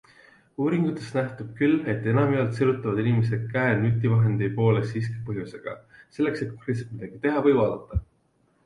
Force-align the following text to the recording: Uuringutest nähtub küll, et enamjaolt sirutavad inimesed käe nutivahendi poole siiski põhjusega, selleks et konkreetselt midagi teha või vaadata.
Uuringutest 0.63 1.17
nähtub 1.17 1.51
küll, 1.59 1.75
et 1.93 2.07
enamjaolt 2.13 2.57
sirutavad 2.61 3.03
inimesed 3.03 3.45
käe 3.53 3.77
nutivahendi 3.83 4.49
poole 4.57 4.83
siiski 4.95 5.23
põhjusega, 5.29 5.79
selleks 6.19 6.45
et 6.47 6.53
konkreetselt 6.57 6.99
midagi 7.01 7.25
teha 7.29 7.47
või 7.49 7.57
vaadata. 7.63 8.05